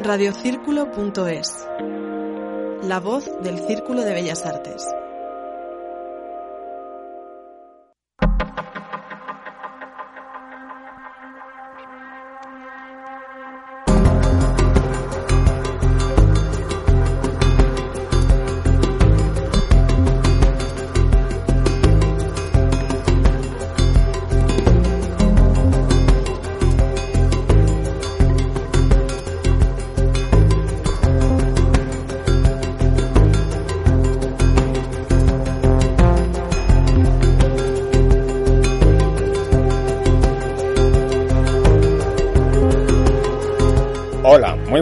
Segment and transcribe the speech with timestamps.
[0.00, 1.68] Radiocírculo.es
[2.82, 4.86] La voz del Círculo de Bellas Artes.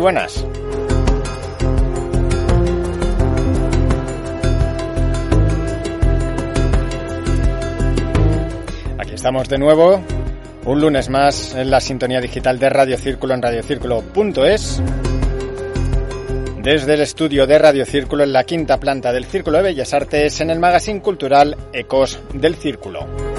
[0.01, 0.45] Buenas.
[8.99, 10.01] Aquí estamos de nuevo,
[10.65, 14.83] un lunes más en la sintonía digital de Radio Círculo en radiocírculo.es.
[16.63, 20.41] Desde el estudio de Radio Círculo en la quinta planta del Círculo de Bellas Artes
[20.41, 23.30] en el magazine cultural Ecos del Círculo.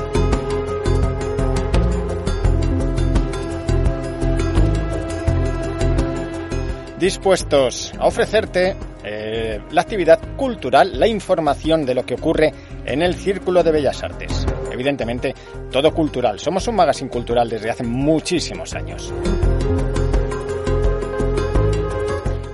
[7.01, 12.53] Dispuestos a ofrecerte eh, la actividad cultural, la información de lo que ocurre
[12.85, 14.45] en el Círculo de Bellas Artes.
[14.71, 15.33] Evidentemente,
[15.71, 16.39] todo cultural.
[16.39, 19.11] Somos un magazine cultural desde hace muchísimos años.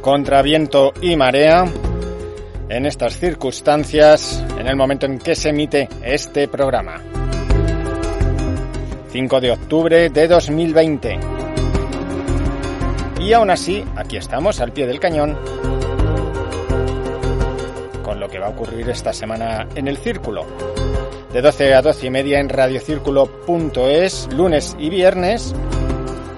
[0.02, 1.66] Contra viento y marea,
[2.70, 7.02] en estas circunstancias, en el momento en que se emite este programa.
[9.12, 11.37] 5 de octubre de 2020.
[13.20, 15.38] Y aún así, aquí estamos al pie del cañón
[18.08, 20.46] con lo que va a ocurrir esta semana en el Círculo.
[21.34, 25.54] De 12 a 12 y media en radiocírculo.es, lunes y viernes.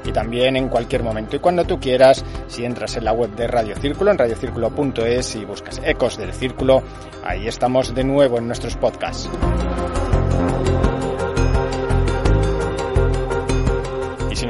[0.04, 3.46] Y también en cualquier momento y cuando tú quieras, si entras en la web de
[3.46, 6.82] Radio Círculo, en radiocírculo.es y buscas Ecos del Círculo,
[7.24, 9.30] ahí estamos de nuevo en nuestros podcasts.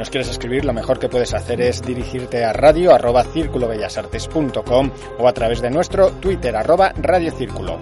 [0.00, 5.28] Nos quieres escribir, lo mejor que puedes hacer es dirigirte a radio arroba círculobellasartes.com o
[5.28, 7.78] a través de nuestro Twitter arroba radiocírculo.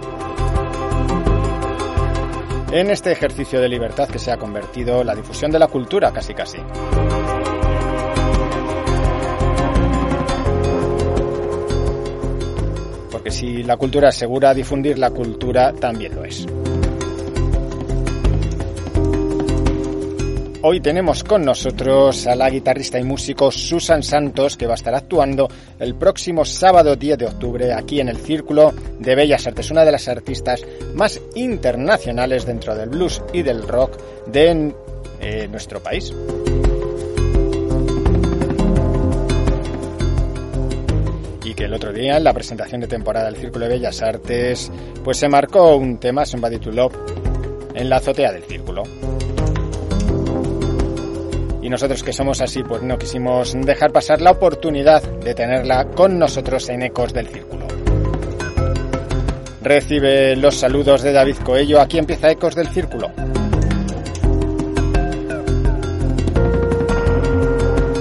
[2.72, 6.34] En este ejercicio de libertad que se ha convertido la difusión de la cultura casi
[6.34, 6.58] casi.
[13.12, 16.44] Porque si la cultura asegura difundir la cultura, también lo es.
[20.60, 24.92] Hoy tenemos con nosotros a la guitarrista y músico Susan Santos, que va a estar
[24.92, 25.48] actuando
[25.78, 29.92] el próximo sábado 10 de octubre aquí en el Círculo de Bellas Artes, una de
[29.92, 34.74] las artistas más internacionales dentro del blues y del rock de
[35.20, 36.12] eh, nuestro país.
[41.44, 44.72] Y que el otro día, en la presentación de temporada del Círculo de Bellas Artes,
[45.04, 46.96] pues se marcó un tema, Somebody to Love,
[47.74, 48.82] en la azotea del Círculo.
[51.68, 56.18] Y nosotros que somos así, pues no quisimos dejar pasar la oportunidad de tenerla con
[56.18, 57.66] nosotros en Ecos del Círculo.
[59.60, 61.78] Recibe los saludos de David Coello.
[61.78, 63.08] Aquí empieza Ecos del Círculo.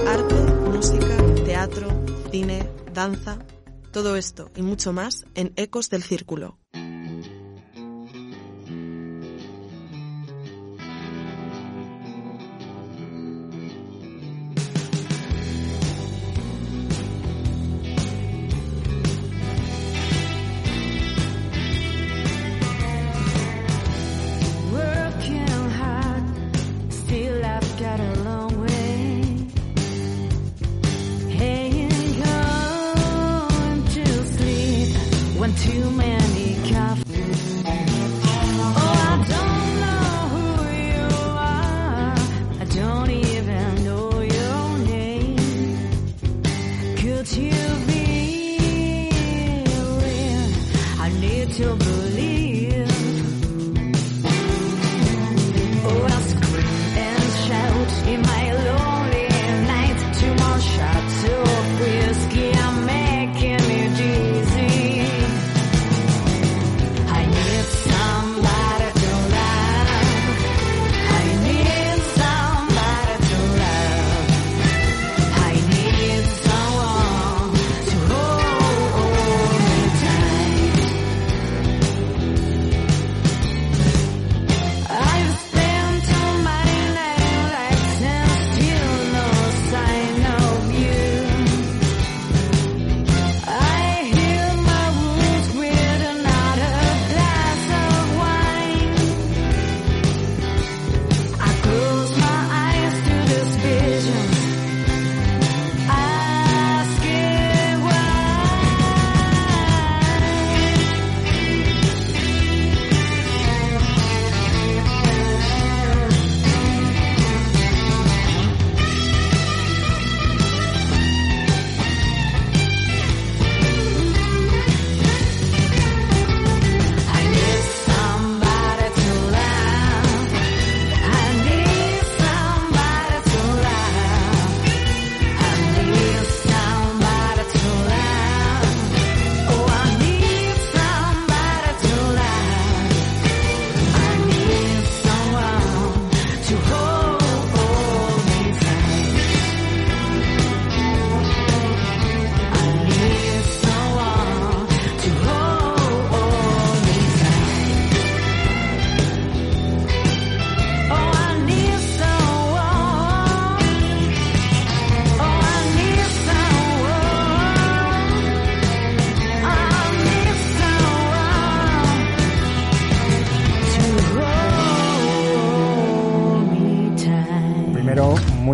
[0.06, 0.34] Arte,
[0.64, 1.88] música, teatro,
[2.30, 3.36] cine, danza,
[3.92, 6.56] todo esto y mucho más en Ecos del Círculo.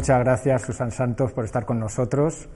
[0.04, 2.46] Muchas gracias, Susan Santos, por estar con nosotros.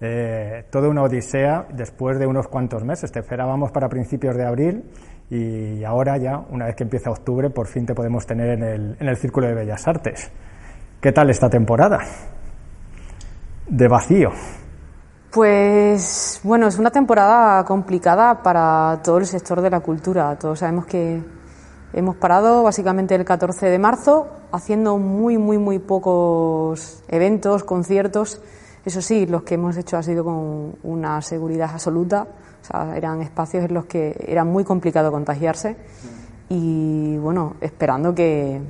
[0.00, 3.12] Eh, toda una odisea después de unos cuantos meses.
[3.12, 4.90] Te esperábamos para principios de abril
[5.30, 8.96] y ahora ya, una vez que empieza octubre, por fin te podemos tener en el,
[8.98, 10.32] en el Círculo de Bellas Artes.
[11.00, 12.00] ¿Qué tal esta temporada?
[13.68, 14.30] De vacío.
[15.30, 20.36] Pues bueno, es una temporada complicada para todo el sector de la cultura.
[20.40, 21.22] Todos sabemos que
[21.96, 28.42] hemos parado básicamente el 14 de marzo, haciendo muy, muy, muy pocos eventos, conciertos.
[28.84, 32.28] Eso sí, los que hemos hecho ha sido con una seguridad absoluta.
[32.60, 35.76] O sea, eran espacios en los que era muy complicado contagiarse.
[36.50, 38.60] Y bueno, esperando que,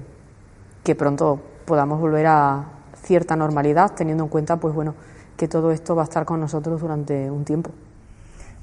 [0.84, 2.64] que pronto podamos volver a
[3.02, 4.94] cierta normalidad, teniendo en cuenta, pues bueno,
[5.37, 7.72] que todo esto va a estar con nosotros durante un tiempo.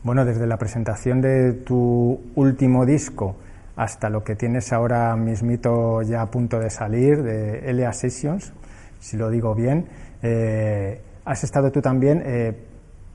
[0.03, 3.35] Bueno, desde la presentación de tu último disco
[3.75, 8.53] hasta lo que tienes ahora mismito ya a punto de salir, de Elia Sessions,
[8.99, 9.87] si lo digo bien,
[10.21, 12.53] eh, has estado tú también eh,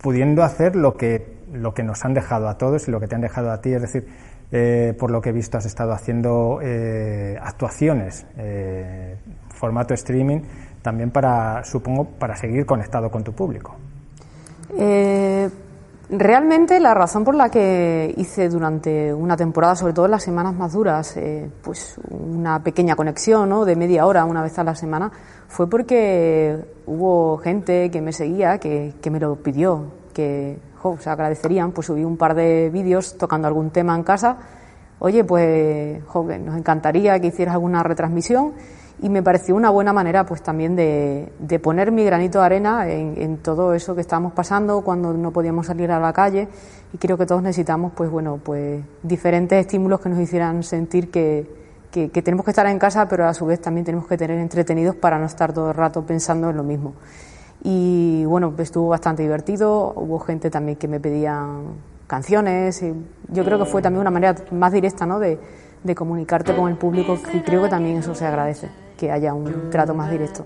[0.02, 3.14] pudiendo hacer lo que, lo que nos han dejado a todos y lo que te
[3.14, 4.06] han dejado a ti, es decir,
[4.50, 6.61] eh, por lo que he visto has estado haciendo
[7.40, 8.26] actuaciones,
[9.50, 10.40] formato streaming,
[10.82, 13.76] también para, supongo, para seguir conectado con tu público.
[16.10, 20.55] Realmente la razón por la que hice durante una temporada, sobre todo en las semanas
[20.55, 23.66] más duras, eh, pues una pequeña conexión ¿no?
[23.66, 25.12] de media hora una vez a la semana,
[25.49, 30.58] fue porque hubo gente que me seguía, que, que me lo pidió, que
[30.99, 34.38] se agradecerían, pues subí un par de vídeos tocando algún tema en casa.
[35.00, 36.02] Oye, pues
[36.40, 38.54] nos encantaría que hicieras alguna retransmisión
[39.00, 42.88] y me pareció una buena manera pues también de, de poner mi granito de arena
[42.88, 46.48] en, todo eso que estábamos pasando cuando no podíamos salir a la calle.
[46.92, 51.46] Y creo que todos necesitamos pues bueno pues diferentes estímulos que nos hicieran sentir que,
[51.92, 54.96] que, tenemos que estar en casa pero a su vez también tenemos que tener entretenidos
[54.96, 56.94] para no estar todo el rato pensando en lo mismo.
[57.62, 59.92] Y bueno estuvo bastante divertido.
[59.94, 61.46] Hubo gente también que me pedía
[62.08, 62.94] canciones y
[63.28, 65.20] yo creo que fue también una manera más directa ¿no?
[65.20, 65.38] de,
[65.84, 69.71] de comunicarte con el público y creo que también eso se agradece que haya un
[69.71, 70.45] trato más directo.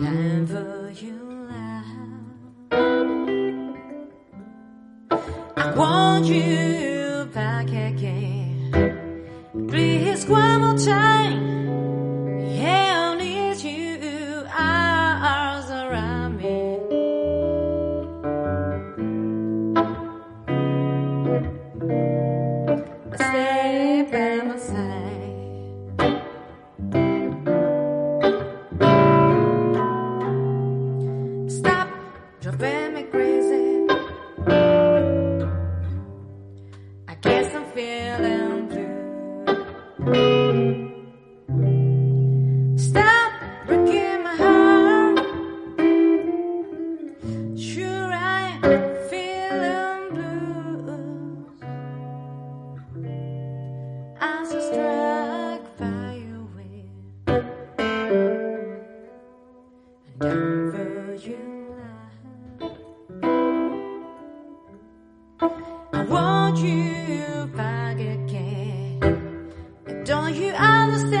[0.00, 0.46] You
[5.56, 6.79] I want you.
[60.22, 60.26] I
[66.08, 69.50] want you back again.
[70.04, 71.19] Don't you understand?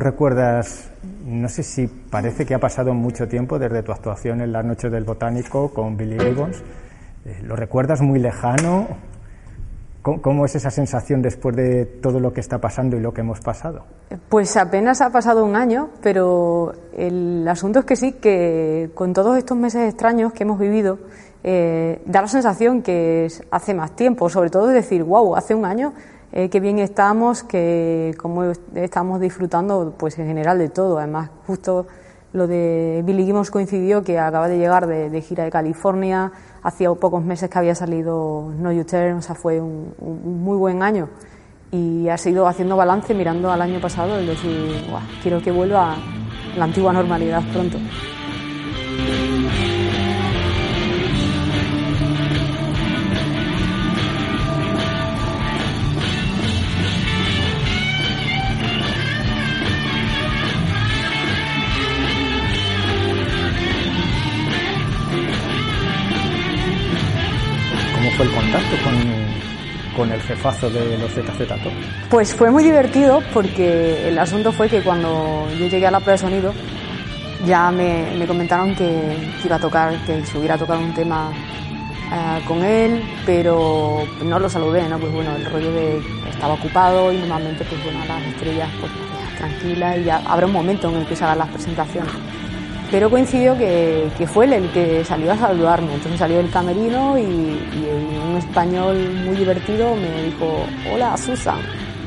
[0.00, 0.90] Recuerdas,
[1.24, 4.90] no sé si parece que ha pasado mucho tiempo desde tu actuación en las noches
[4.90, 6.62] del botánico con Billy Gibbons,
[7.24, 8.88] eh, ¿lo recuerdas muy lejano?
[10.02, 13.40] ¿Cómo, es esa sensación después de todo lo que está pasando y lo que hemos
[13.40, 13.84] pasado?
[14.28, 19.36] Pues apenas ha pasado un año, pero el asunto es que sí, que con todos
[19.36, 21.00] estos meses extraños que hemos vivido,
[21.42, 25.64] eh, da la sensación que hace más tiempo, sobre todo de decir, wow, hace un
[25.64, 25.92] año
[26.32, 30.98] eh, qué bien estamos, que cómo estamos disfrutando, pues en general de todo.
[30.98, 31.86] Además, justo
[32.32, 37.24] lo de Billy Gibbons coincidió que acaba de llegar de, gira de California, hacía pocos
[37.24, 41.08] meses que había salido No You Turn, o sea, fue un, muy buen año.
[41.70, 44.84] Y ha seguido haciendo balance mirando al año pasado, es decir,
[45.22, 45.96] quiero que vuelva
[46.56, 47.78] la antigua normalidad pronto.
[70.72, 71.72] De los ZZ Top?
[72.10, 76.12] Pues fue muy divertido porque el asunto fue que cuando yo llegué a la prueba
[76.12, 76.54] de sonido
[77.46, 81.30] ya me, comentaron que, iba a tocar, que se hubiera tocado un tema
[82.12, 84.98] eh, con él, pero no lo saludé, ¿no?
[84.98, 88.92] Pues bueno, el rollo de estaba ocupado y normalmente pues bueno, las estrellas pues
[89.38, 92.12] tranquila y ya habrá un momento en el que se hagan las presentaciones.
[92.90, 95.94] Pero coincidió que, fue él el que salió a saludarme.
[95.94, 101.58] Entonces salió del camerino y, un español muy divertido me dijo, hola Susan,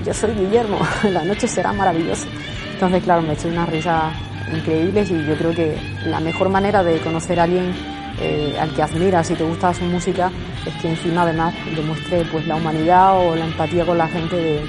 [0.05, 0.77] yo soy Guillermo,
[1.11, 2.27] la noche será maravillosa.
[2.73, 4.13] Entonces claro, me eché unas risas
[4.53, 7.73] increíbles y yo creo que la mejor manera de conocer a alguien
[8.21, 10.31] eh, al que admiras y te gusta su música
[10.65, 14.61] es que encima además demuestre pues la humanidad o la empatía con la gente de,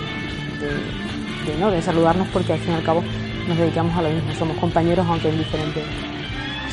[1.59, 1.71] ¿no?
[1.71, 3.03] de saludarnos porque al fin y al cabo
[3.51, 5.85] nos dedicamos a lo mismo, somos compañeros aunque en diferentes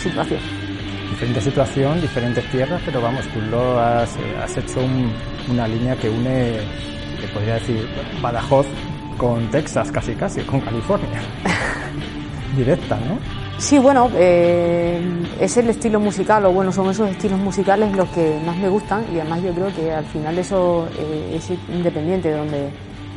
[0.01, 0.45] situaciones.
[1.09, 4.79] Diferente situación, diferentes tierras, pero vamos, tú lo has, has hecho
[5.49, 6.59] una línea que une,
[7.19, 7.87] que podría decir,
[8.21, 8.67] Badajoz
[9.17, 11.19] con Texas casi casi, con California.
[12.55, 13.17] Directa, ¿no?
[13.57, 15.01] Sí, bueno, eh,
[15.39, 19.03] es el estilo musical, o bueno, son esos estilos musicales los que más me gustan
[19.11, 22.69] y además yo creo que al final eso eh, es independiente de donde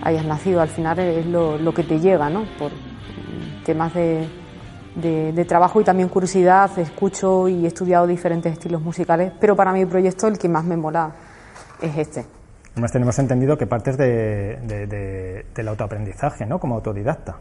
[0.03, 2.45] hayas nacido, al final es lo, que te llega, ¿no?
[2.59, 2.71] Por
[3.65, 4.29] temas de,
[4.95, 9.87] de, trabajo y también curiosidad, escucho y he estudiado diferentes estilos musicales, pero para mi
[9.87, 11.13] proyecto el que más me mola
[11.81, 12.27] es este.
[12.73, 16.59] Además tenemos entendido que partes de, del autoaprendizaje, ¿no?
[16.59, 17.37] Como autodidacta.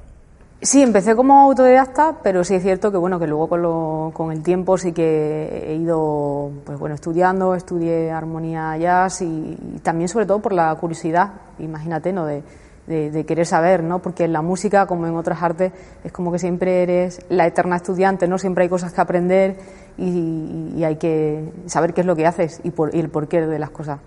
[0.61, 4.43] Sí, empecé como autodidacta, pero sí es cierto que bueno que luego con, con el
[4.43, 10.39] tiempo sí que he ido pues bueno estudiando, estudié armonía jazz y, también sobre todo
[10.39, 12.25] por la curiosidad, imagínate, ¿no?
[12.25, 12.43] De,
[12.89, 13.99] de, querer saber, ¿no?
[13.99, 15.71] Porque en la música, como en otras artes,
[16.03, 18.37] es como que siempre eres la eterna estudiante, ¿no?
[18.37, 19.57] Siempre hay cosas que aprender
[19.97, 23.45] y, y hay que saber qué es lo que haces y, por, y el porqué
[23.45, 23.99] de las cosas.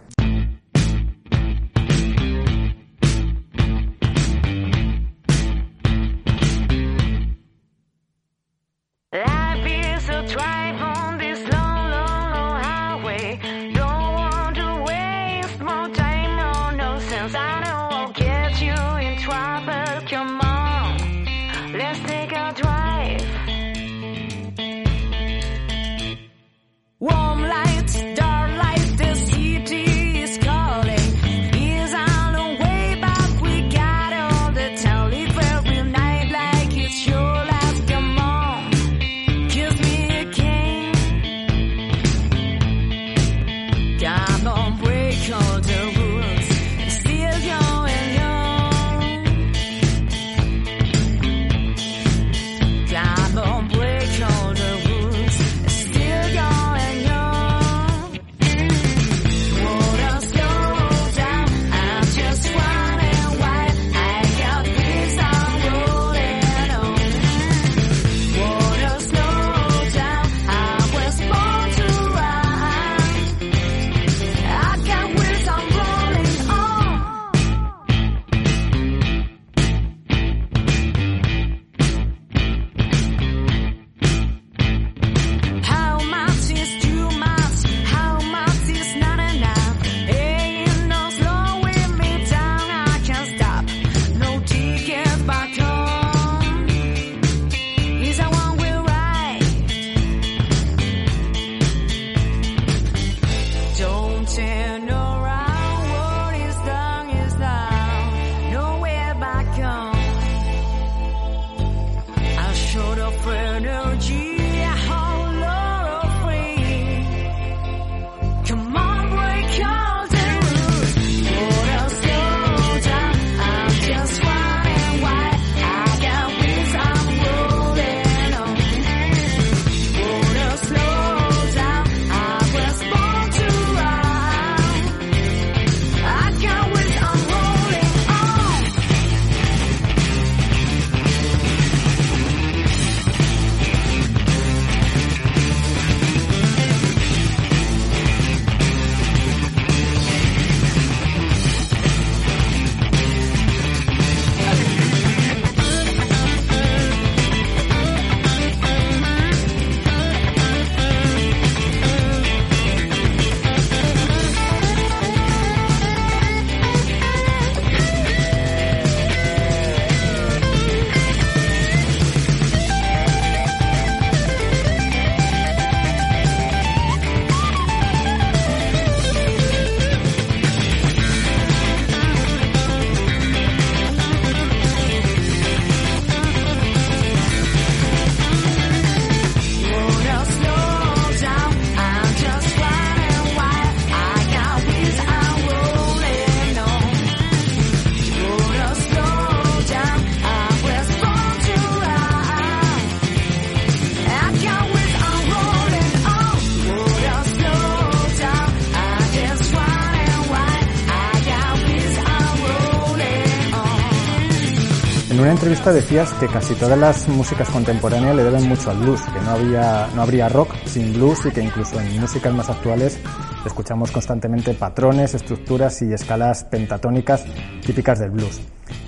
[215.42, 219.32] Entrevista decías que casi todas las músicas contemporáneas le deben mucho al blues, que no,
[219.32, 222.96] había, no habría rock sin blues y que incluso en músicas más actuales
[223.44, 227.24] escuchamos constantemente patrones, estructuras y escalas pentatónicas
[227.66, 228.40] típicas del blues.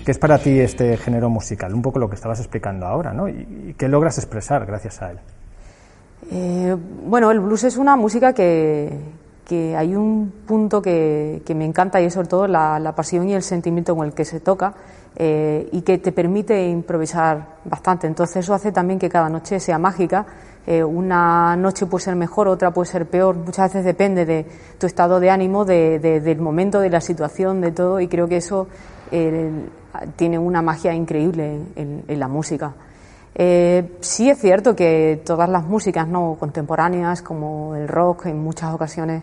[0.05, 1.75] ¿Qué es para ti este género musical?
[1.75, 3.29] Un poco lo que estabas explicando ahora, ¿no?
[3.29, 5.19] ¿Y qué logras expresar gracias a él?
[6.31, 8.97] Eh, bueno, el blues es una música que,
[9.45, 13.35] que hay un punto que, que, me encanta y es sobre todo la, pasión y
[13.35, 14.75] el sentimiento con el que se toca
[15.17, 18.07] eh, y que te permite improvisar bastante.
[18.07, 20.25] Entonces eso hace también que cada noche sea mágica.
[20.67, 23.37] Eh, una noche puede ser mejor, otra puede ser peor.
[23.37, 24.47] Muchas veces depende de
[24.79, 28.01] tu estado de ánimo, de, de, del momento, de la situación, de todo.
[28.01, 28.67] Y creo que eso
[29.11, 29.51] eh,
[30.17, 32.73] tiene una magia increíble en la música.
[33.35, 38.73] Eh, sí es cierto que todas las músicas no contemporáneas, como el rock, en muchas
[38.73, 39.23] ocasiones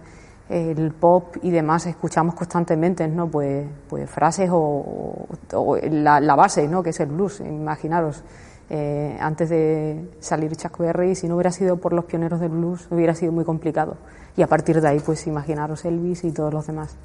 [0.51, 3.27] el pop y demás escuchamos constantemente, ¿no?
[3.27, 6.83] Pues, pues frases o, o la, la, base, ¿no?
[6.83, 7.39] Que es el blues.
[7.39, 8.21] Imaginaros,
[8.69, 12.87] eh, antes de salir Chuck Berry, si no hubiera sido por los pioneros del blues,
[12.91, 13.95] hubiera sido muy complicado.
[14.35, 16.97] Y a partir de ahí, pues imaginaros Elvis y todos los demás.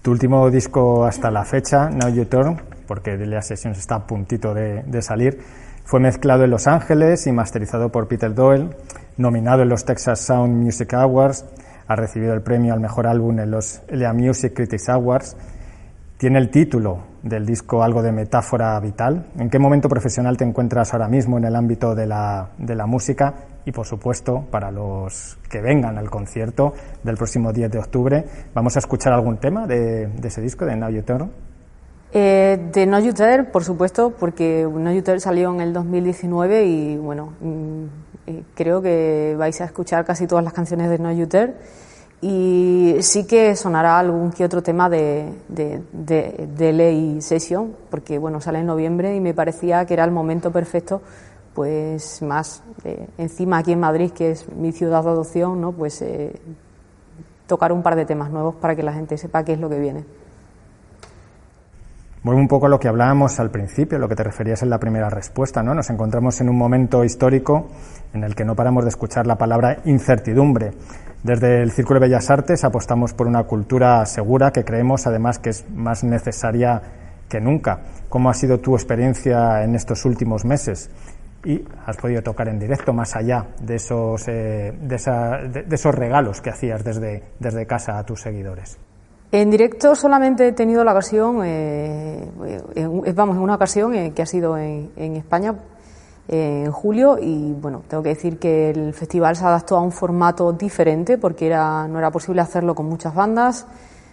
[0.00, 4.06] Tu último disco hasta la fecha, Now You Turn, porque The Last Sessions está a
[4.06, 5.38] puntito de, de salir,
[5.86, 8.70] fue mezclado en Los Ángeles y masterizado por Peter Doyle,
[9.16, 11.46] nominado en los Texas Sound Music Awards,
[11.86, 15.36] ha recibido el premio al mejor álbum en los LA Music Critics Awards.
[16.18, 19.26] Tiene el título del disco algo de metáfora vital.
[19.38, 22.86] ¿En qué momento profesional te encuentras ahora mismo en el ámbito de la, de la
[22.86, 23.34] música?
[23.64, 26.72] Y por supuesto, para los que vengan al concierto
[27.04, 30.74] del próximo 10 de octubre, ¿vamos a escuchar algún tema de, de ese disco, de
[30.74, 31.30] Now You Turn?
[32.18, 37.34] Eh, de No Dare, por supuesto, porque No Dare salió en el 2019 y bueno,
[38.26, 41.56] eh, creo que vais a escuchar casi todas las canciones de No Dare
[42.22, 48.16] y sí que sonará algún que otro tema de, de, de, de Ley Session, porque
[48.16, 51.02] bueno, sale en noviembre y me parecía que era el momento perfecto,
[51.52, 55.72] pues más eh, encima aquí en Madrid, que es mi ciudad de adopción, ¿no?
[55.72, 56.02] pues
[57.46, 59.78] tocar un par de temas nuevos para que la gente sepa qué es lo que
[59.78, 60.15] viene.
[62.26, 64.80] Vuelvo un poco a lo que hablábamos al principio, lo que te referías en la
[64.80, 65.74] primera respuesta, ¿no?
[65.74, 67.68] Nos encontramos en un momento histórico
[68.12, 70.72] en el que no paramos de escuchar la palabra incertidumbre.
[71.22, 75.50] Desde el Círculo de Bellas Artes apostamos por una cultura segura que creemos además que
[75.50, 76.82] es más necesaria
[77.28, 77.82] que nunca.
[78.08, 80.90] ¿Cómo ha sido tu experiencia en estos últimos meses?
[81.44, 84.72] Y has podido tocar en directo más allá de esos, eh,
[85.92, 88.80] regalos que hacías desde casa a tus seguidores.
[89.32, 92.30] En directo solamente he tenido la ocasión, eh,
[92.74, 95.54] eh, vamos, en una ocasión eh, que ha sido en, en España
[96.28, 99.90] eh, en julio y bueno, tengo que decir que el festival se adaptó a un
[99.90, 103.66] formato diferente porque era, no era posible hacerlo con muchas bandas,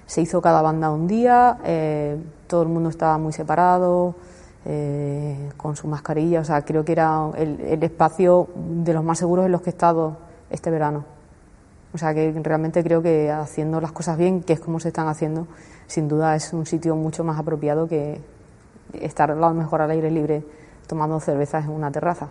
[0.08, 4.16] se hizo cada banda un día, eh, todo el mundo estaba muy separado,
[5.58, 9.46] con su mascarilla, o sea, creo que era el, el espacio de los más seguros
[9.46, 10.16] en los que he estado
[10.50, 11.13] este verano.
[11.94, 15.08] O sea que realmente creo que haciendo las cosas bien, que es como se están
[15.08, 15.48] haciendo,
[15.88, 18.20] sin duda es un sitio mucho más apropiado que
[18.94, 20.44] estar a lo mejor al aire libre
[20.88, 22.30] tomando cervezas en una terraza.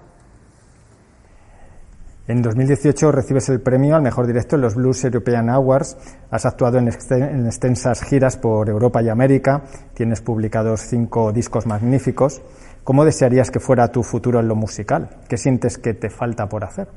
[2.29, 5.97] En 2018 recibes el premio al mejor directo en los Blues European Awards.
[6.31, 9.63] Has actuado en, en extensas giras por Europa y América.
[9.95, 12.41] Tienes publicados cinco discos magníficos.
[12.85, 15.11] ¿Cómo desearías que fuera tu futuro en lo musical?
[15.29, 16.89] ¿Qué sientes que te falta por hacer?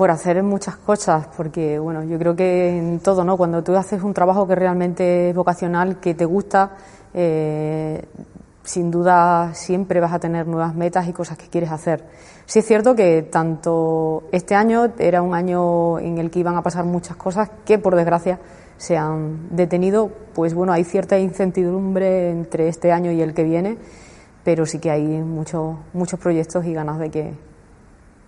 [0.00, 3.36] Por hacer muchas cosas, porque bueno, yo creo que en todo, ¿no?
[3.36, 6.70] Cuando tú haces un trabajo que realmente es vocacional, que te gusta,
[7.12, 8.02] eh,
[8.62, 12.02] sin duda siempre vas a tener nuevas metas y cosas que quieres hacer.
[12.46, 16.62] Sí es cierto que tanto este año era un año en el que iban a
[16.62, 18.40] pasar muchas cosas que por desgracia
[18.78, 23.76] se han detenido, pues bueno, hay cierta incertidumbre entre este año y el que viene,
[24.44, 27.34] pero sí que hay muchos muchos proyectos y ganas de que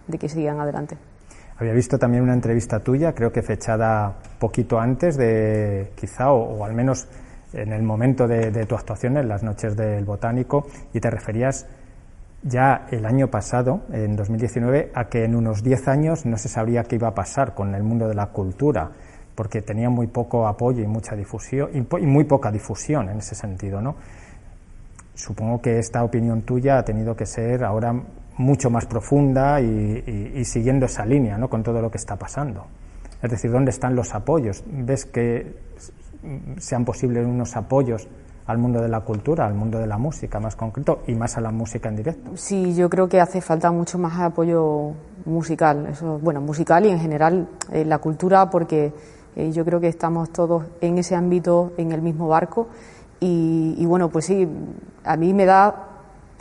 [0.06, 1.11] de que sigan adelante.
[1.58, 6.74] Había visto también una entrevista tuya, creo que fechada poquito antes de, quizá, o, al
[6.74, 7.08] menos
[7.52, 11.66] en el momento de, tu actuación en las noches del Botánico, y te referías
[12.42, 16.84] ya el año pasado, en 2019, a que en unos 10 años no se sabría
[16.84, 18.90] qué iba a pasar con el mundo de la cultura,
[19.34, 23.80] porque tenía muy poco apoyo y mucha difusión, y muy poca difusión en ese sentido,
[23.80, 23.96] ¿no?
[25.14, 27.94] Supongo que esta opinión tuya ha tenido que ser ahora
[28.38, 31.48] mucho más profunda y, siguiendo esa línea ¿no?
[31.48, 32.66] con todo lo que está pasando.
[33.22, 34.64] Es decir, ¿dónde están los apoyos?
[34.66, 35.54] ¿Ves que
[36.58, 38.08] sean posibles unos apoyos
[38.46, 41.40] al mundo de la cultura, al mundo de la música más concreto y más a
[41.40, 42.36] la música en directo?
[42.36, 44.92] Sí, yo creo que hace falta mucho más apoyo
[45.24, 48.92] musical, eso, bueno, musical y en general eh, la cultura, porque
[49.36, 52.68] eh, yo creo que estamos todos en ese ámbito, en el mismo barco
[53.20, 54.48] Y, bueno, pues sí,
[55.04, 55.91] a mí me da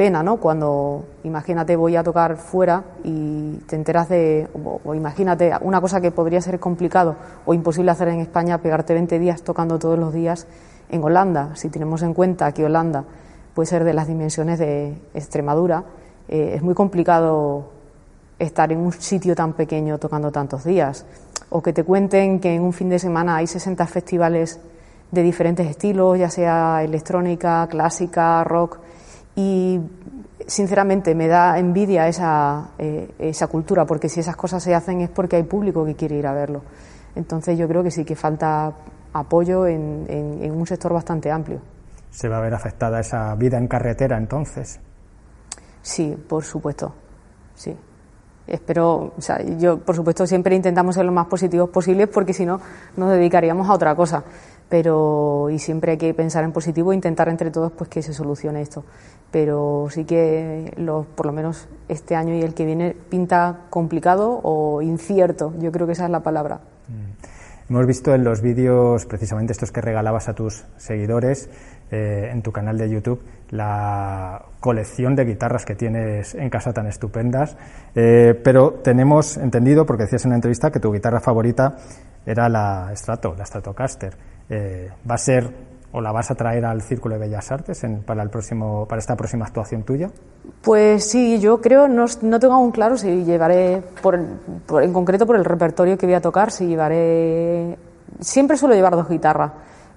[0.02, 0.38] pena, ¿no?
[0.38, 4.48] Cuando, imagínate, voy a tocar fuera y te enteras de,
[4.84, 9.20] o, imagínate, una cosa que podría ser complicado o imposible hacer en España, pegarte 20
[9.20, 10.48] días tocando todos los días
[10.90, 11.52] en Holanda.
[11.54, 13.04] Si tenemos en cuenta que Holanda
[13.54, 15.84] puede ser de las dimensiones de Extremadura,
[16.28, 17.70] eh, es muy complicado
[18.40, 21.06] estar en un sitio tan pequeño tocando tantos días.
[21.52, 24.60] O que te cuenten que en un fin de semana hay 60 festivales
[25.12, 28.80] de diferentes estilos, ya sea electrónica, clásica, rock.
[29.36, 29.80] Y
[30.46, 35.10] sinceramente me da envidia esa, eh, esa cultura, porque si esas cosas se hacen es
[35.10, 36.62] porque hay público que quiere ir a verlo.
[37.16, 38.74] Entonces yo creo que sí que falta
[39.14, 41.60] apoyo en, en un sector bastante amplio.
[42.10, 44.80] ¿Se va a ver afectada esa vida en carretera entonces?
[45.82, 46.94] Sí, por supuesto.
[47.56, 47.76] Sí.
[48.48, 52.46] Espero, o sea, yo por supuesto siempre intentamos ser lo más positivos posibles porque si
[52.46, 52.60] no
[52.98, 54.24] nos dedicaríamos a otra cosa.
[54.72, 58.14] Pero y siempre hay que pensar en positivo e intentar entre todos pues que se
[58.14, 58.84] solucione esto.
[59.30, 64.40] Pero sí que los, por lo menos este año y el que viene pinta complicado
[64.42, 65.54] o incierto.
[65.60, 66.62] Yo creo que esa es la palabra.
[66.88, 67.70] Mm.
[67.70, 71.50] Hemos visto en los vídeos, precisamente estos que regalabas a tus seguidores,
[71.92, 76.88] eh, en tu canal de YouTube la colección de guitarras que tienes en casa tan
[76.88, 77.58] estupendas,
[77.96, 81.76] eh, pero tenemos entendido, porque decías en una entrevista, que tu guitarra favorita
[82.26, 84.31] era la Strato, la Stratocaster.
[84.50, 88.24] Eh, ¿Va a ser o la vas a traer al Círculo de Bellas Artes para,
[88.24, 90.10] el próximo, para esta próxima actuación tuya?
[90.62, 95.36] Pues sí, yo creo, no, no tengo aún claro si llevaré, por, en concreto por
[95.36, 97.78] el repertorio que voy a tocar, si llevaré...
[98.20, 99.52] Siempre suelo llevar dos guitarras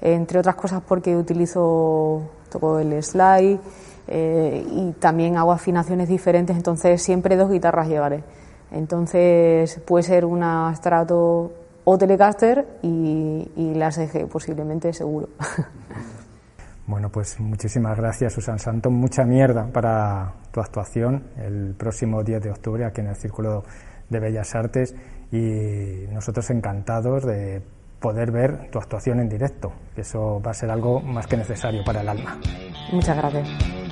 [0.05, 3.59] entre otras cosas porque utilizo, toco el slide
[4.07, 8.23] eh, y también hago afinaciones diferentes, entonces siempre dos guitarras llevaré.
[8.71, 11.53] Entonces puede ser una Strato
[11.85, 15.29] o Telecaster y, y las eje posiblemente seguro.
[16.87, 18.91] Bueno, pues muchísimas gracias, Susan Santo.
[18.91, 23.65] Mucha mierda para tu actuación el próximo 10 de octubre aquí en el Círculo
[24.11, 24.95] de Bellas Artes
[25.33, 27.63] y nosotros encantados de
[28.01, 29.73] poder ver tu actuación en directo.
[29.97, 32.39] Eso va a ser algo más que necesario para el alma.
[32.93, 33.84] Muchas gracias.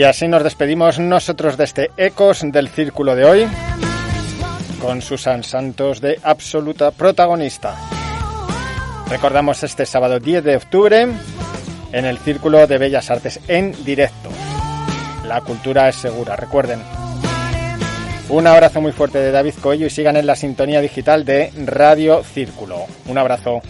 [0.00, 3.46] Y así nos despedimos nosotros de este Ecos del Círculo de hoy,
[4.80, 7.76] con Susan Santos de absoluta protagonista.
[9.10, 11.06] Recordamos este sábado 10 de octubre
[11.92, 14.30] en el Círculo de Bellas Artes en directo.
[15.26, 16.80] La cultura es segura, recuerden.
[18.30, 22.24] Un abrazo muy fuerte de David Coello y sigan en la sintonía digital de Radio
[22.24, 22.86] Círculo.
[23.06, 23.60] Un abrazo.